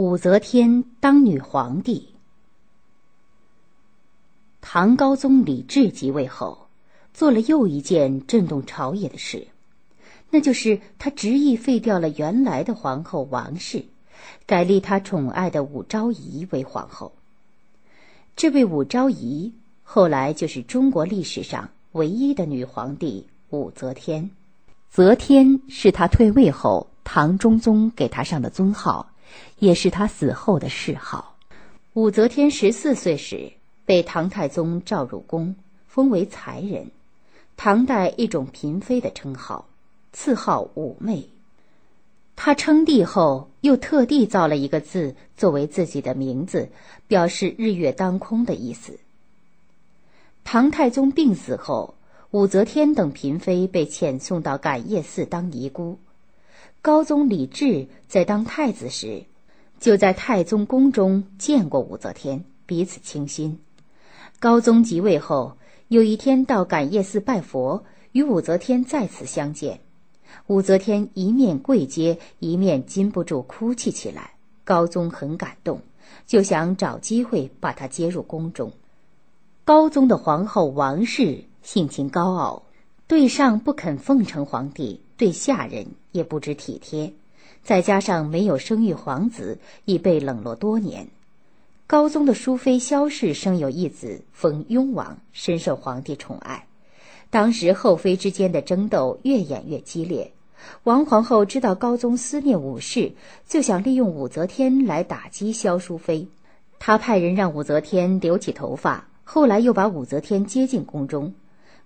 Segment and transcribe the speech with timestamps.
[0.00, 2.14] 武则天当女皇帝。
[4.62, 6.68] 唐高宗李治即位后，
[7.12, 9.48] 做了又一件震动朝野的事，
[10.30, 13.84] 那就是他执意废掉了原来的皇后王氏，
[14.46, 17.12] 改立他宠爱的武昭仪为皇后。
[18.34, 24.30] 这位武昭仪后来就是中国历史上唯一的女皇帝武则天。
[24.88, 29.10] 则天是他退位后唐中宗给他上的尊号。
[29.58, 31.34] 也是他死后的谥号。
[31.94, 33.52] 武则天十四岁时
[33.84, 35.56] 被唐太宗召入宫，
[35.88, 36.92] 封为才人，
[37.56, 39.66] 唐代一种嫔妃的称号，
[40.12, 41.28] 赐号武媚。
[42.36, 46.68] 他称帝后，又特地造了一个字作为自己的名字，
[47.08, 49.00] 表示日月当空的意思。
[50.44, 51.94] 唐太宗病死后，
[52.30, 55.98] 武则天等嫔妃被遣送到感业寺当尼姑。
[56.82, 59.24] 高宗李治在当太子时，
[59.78, 63.58] 就在太宗宫中见过武则天，彼此倾心。
[64.38, 69.80] 高宗即位后，有一天到感业寺拜佛，与武则天再次相见。
[70.46, 74.36] 武则天一面跪接，一面禁不住哭泣起来。
[74.64, 75.82] 高宗很感动，
[76.26, 78.72] 就想找机会把她接入宫中。
[79.66, 82.62] 高宗的皇后王氏性情高傲，
[83.06, 85.02] 对上不肯奉承皇帝。
[85.20, 87.12] 对下人也不知体贴，
[87.62, 91.08] 再加上没有生育皇子，已被冷落多年。
[91.86, 96.66] 高宗的淑妃萧氏生有一子，封雍王，深受皇帝宠爱。
[97.28, 100.32] 当时后妃之间的争斗越演越激烈。
[100.84, 103.12] 王皇后知道高宗思念武氏，
[103.46, 106.28] 就想利用武则天来打击萧淑妃。
[106.78, 111.34] 她派人让武则天留起头发，后来又把武则天接进宫中。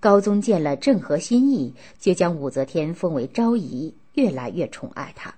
[0.00, 5.34] 高宗见了正合心意，就将武则天封为昭仪，越来越宠爱她。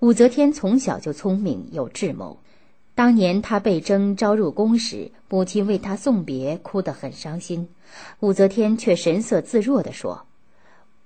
[0.00, 2.38] 武则天从小就聪明有智谋，
[2.96, 7.68] 当年她被征召入宫时，母亲为她送别，哭得很伤心。
[8.18, 10.26] 武则天却神色自若地说：“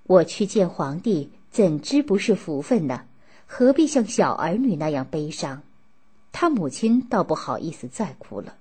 [0.05, 3.03] 我去见皇帝，怎知不是福分呢？
[3.47, 5.61] 何必像小儿女那样悲伤？”
[6.33, 8.55] 她母亲倒不好意思再哭了。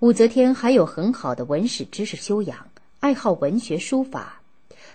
[0.00, 2.66] 武则天还有很好的文史知识修养。
[3.04, 4.40] 爱好文学书法，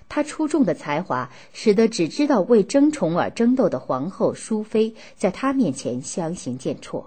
[0.10, 7.04] 他出众的才华使得只知道为争宠而争斗的皇后淑妃在他面前相形见绌。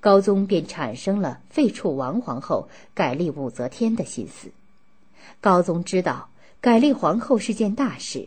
[0.00, 4.48] 高宗便产生了废黜王皇后、改立武则天的心思。
[5.40, 6.28] 高宗知道
[6.60, 8.26] 改立皇后是件大事，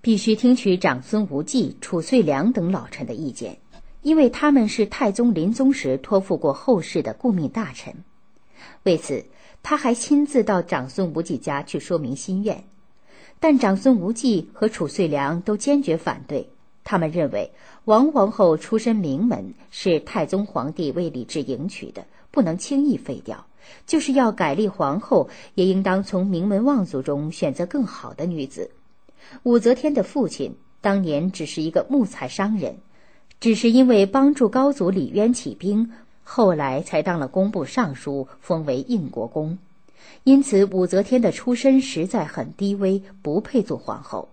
[0.00, 3.58] 必须听取长孙无忌、褚遂良等老臣的意见，
[4.02, 7.94] 因为他们是太宗临终时托付过后事的顾命大臣。
[8.84, 9.24] 为此。
[9.62, 12.64] 他还亲自到长孙无忌家去说明心愿，
[13.40, 16.48] 但长孙无忌和褚遂良都坚决反对。
[16.82, 17.52] 他们认为
[17.84, 23.46] 王皇后出身名门，是太宗皇帝为李治迎娶的，不能轻易废掉。
[23.86, 28.70] 就是要改立皇后，也应当从名门望族中选择更好的女子。
[29.42, 32.78] 武则天的父亲当年只是一个木材商人，
[33.40, 35.92] 只是因为帮助高祖李渊起兵。
[36.32, 39.58] 后来才当了工部尚书，封为应国公，
[40.22, 44.28] 因此武则天的出身实在很低微，不配做皇后。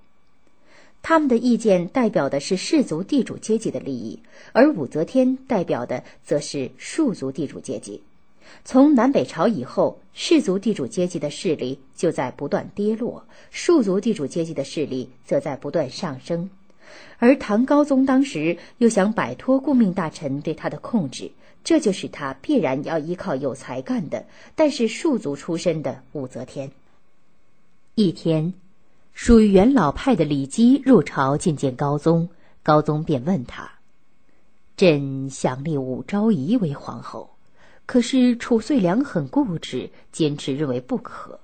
[1.01, 4.19] 他们的意见代表的是氏族地主阶级的利益，
[4.51, 8.03] 而武则天代表的则是庶族地主阶级。
[8.63, 16.51] 从南北朝以后，氏族地主阶级的势力就在不断跌落，庶族地主阶级的势力则在不断上升。
[17.17, 21.31] 而唐高宗当时又想摆脱顾命大臣对他的控制。
[21.67, 26.71] 这就是他必然要依靠有才干的，但是庶族出身的武则天。
[27.95, 28.53] 一天，
[29.13, 32.29] 属于元老派的李基入朝觐见高宗，
[32.63, 33.69] 高宗便问他
[34.77, 37.31] ：“朕想立武昭仪为皇后，
[37.85, 41.41] 可是褚遂良很固执，坚持认为不可。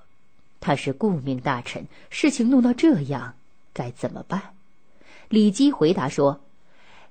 [0.61, 3.33] 他是顾命大臣，事情弄到这样，
[3.73, 4.41] 该怎么办？”
[5.27, 6.39] 李基回答说：“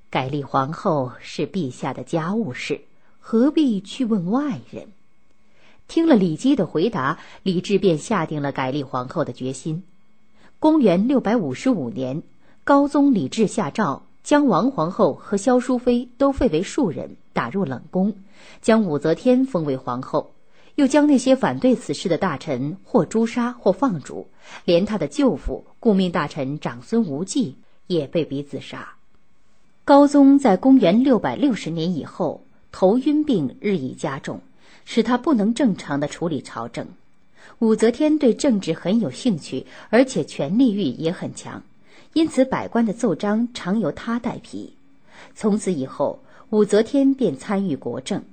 [0.09, 2.81] 改立皇后是陛下的家务事。”
[3.25, 4.89] 何必去问外人？
[5.87, 9.85] 听了李基的回答，李治便下定了改立皇后的决心。
[10.59, 12.25] 公元六百五十五年，
[12.65, 18.17] 高宗李治下诏，将王皇后和萧淑妃都废为庶人，打入冷宫，
[18.61, 20.33] 将武则天封为皇后，
[20.75, 24.27] 又将那些反对此事的大臣或诛杀或放逐，
[24.65, 27.55] 连他的舅父顾命大臣长孙无忌
[27.87, 28.95] 也被逼自杀。
[29.85, 32.43] 高宗在公元六百六十年以后。
[32.73, 34.41] 头晕病日益加重，
[34.85, 36.87] 使他不能正常的处理朝政。
[37.59, 41.63] 武则天对政治很有兴趣，而且权力欲也很强，
[42.15, 44.73] 因此百官的奏章常由他代批。
[45.35, 46.19] 从此以后，
[46.51, 48.25] 武则天便参与国政。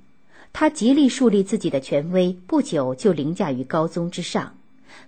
[0.52, 4.52] 他极力树立自己的权威，不久就凌驾于高宗之上。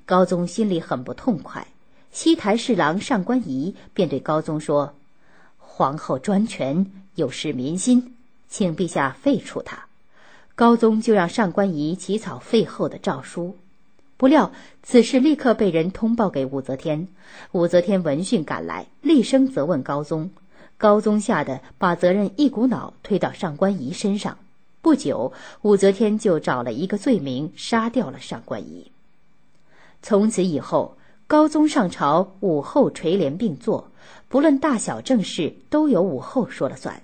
[0.06, 1.66] 高宗心里很不痛快，
[2.12, 4.94] 西台侍郎上官仪便对高宗说
[5.58, 6.86] ：“皇后专权，
[7.16, 8.14] 有失民心，
[8.52, 9.86] 请陛下废除他。”
[10.54, 13.56] 高宗就让上官仪起草废后的诏书。
[14.18, 14.52] 不料
[14.82, 17.08] 此事立刻被人通报给武则天，
[17.52, 20.30] 武则天闻讯赶来，厉声责问高宗。
[20.76, 24.36] 高宗吓得把责任一股脑推到上官仪身上。
[24.82, 25.32] 不久，
[25.62, 28.90] 武则天就找了一个罪名，杀掉了上官仪。
[30.02, 30.96] 从此以后，
[31.26, 33.90] 高宗上朝，武后垂帘并坐，
[34.28, 37.02] 不论大小政事，都由武后说了算。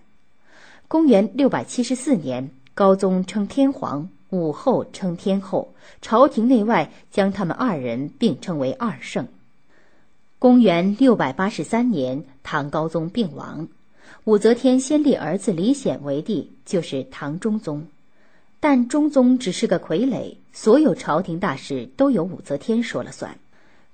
[0.89, 9.29] 公元六百七十四年，高宗称天皇，武后称天后，朝廷内外将他们二人并称为二圣。
[10.39, 13.69] 公元六百八十三年，唐高宗病亡。
[14.25, 17.87] 武则天先立儿子李显为帝，就是唐中宗。
[18.59, 23.37] 但中宗只是个傀儡，所有朝廷大事都由武则天说了算。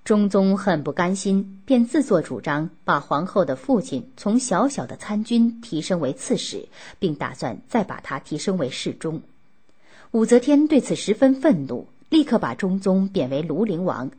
[0.05, 6.69] 中宗很不甘心，便自作主张把皇后的父亲从小小的参军提升为刺史，
[6.99, 9.23] 并打算再把他提升为侍中。
[10.11, 14.11] 武则天对此十分愤怒，立刻把中宗贬为庐陵王，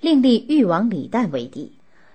[0.00, 1.72] 另立豫王李旦为帝。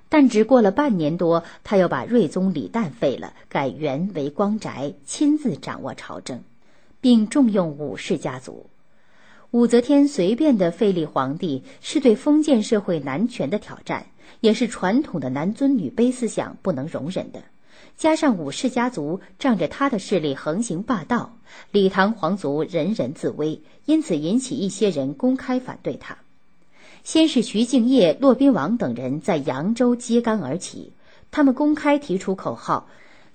[0.10, 6.42] 但只过了半年多，他又把睿宗李旦废了，改元为光宅，亲自掌握朝政，
[7.00, 8.66] 并重用武氏家族。
[9.51, 14.06] 武则天随便的废立皇帝，是对封建社会男权的挑战，
[14.39, 17.42] 也是传统的男尊女卑思想不能容忍的。
[17.98, 21.36] 加上武氏家族仗着他的势力横行霸道，
[21.71, 26.18] 李唐皇族人人自危，因此引起一些人公开反对他。
[27.03, 30.94] 先是徐敬业、骆宾王等人在扬州揭竿而起，
[31.30, 32.88] 他们公开提出口号，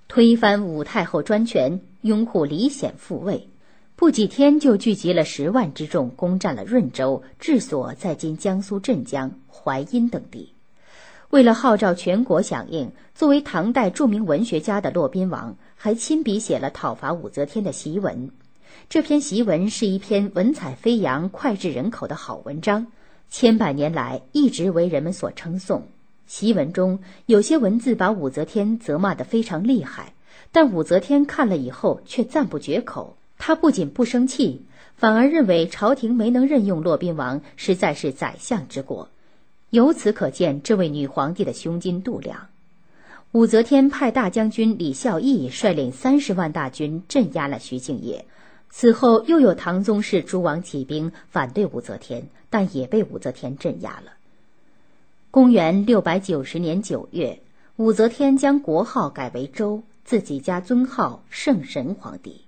[0.08, 3.50] 推翻武太后专权，拥护李显复位。
[3.98, 10.52] 不几天就聚集了十万之众，攻占了润州，治所在今江苏镇江、淮阴等地。
[11.31, 18.31] 为了号召全国响应，作为唐代著名文学家的骆宾王还亲笔写了讨伐武则天的檄文。
[18.90, 22.88] 这篇檄文是一篇文采飞扬、脍炙人口的好文章。
[23.31, 25.88] 千百年来一直为人们所称颂。
[26.28, 30.12] 檄文中有些文字把武则天责骂得非常厉害，
[30.52, 33.16] 但武则天看了以后却赞不绝口。
[33.38, 34.62] 他不仅不生气，
[34.97, 39.09] 反而认为朝廷没能任用骆宾王，实在是宰相之过。
[39.71, 42.49] 由此可见，这位女皇帝的胸襟度量。
[43.33, 48.25] 武则天派大将军李孝义率领三十万大军镇压了徐敬业。
[48.71, 54.12] 此后又有唐宗室诸王起兵反对武则天，但也被武则天镇压了。
[55.31, 57.41] 公元六百九十年九月，
[57.77, 62.45] 武则天将国号改为周，自己加尊号圣神皇帝。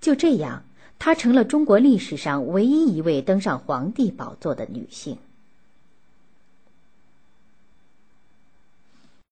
[0.00, 0.62] 就这样，
[0.98, 5.16] 她成了中国历史上唯一一位登上皇帝宝座的女性。